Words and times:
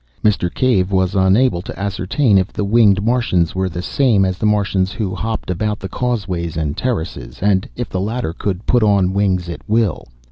Mr. 0.23 0.51
Cave 0.51 0.91
was 0.91 1.13
unable 1.13 1.61
to 1.61 1.79
ascertain 1.79 2.39
if 2.39 2.51
the 2.51 2.63
winged 2.65 3.03
Martians 3.03 3.53
were 3.53 3.69
the 3.69 3.83
same 3.83 4.25
as 4.25 4.39
the 4.39 4.47
Martians 4.47 4.91
who 4.93 5.13
hopped 5.13 5.51
about 5.51 5.77
the 5.79 5.87
causeways 5.87 6.57
and 6.57 6.75
terraces, 6.75 7.37
and 7.39 7.69
if 7.75 7.87
the 7.87 8.01
latter 8.01 8.33
could 8.33 8.65
put 8.65 8.81
on 8.81 9.13
wings 9.13 9.47
at 9.47 9.61
will. 9.69 10.07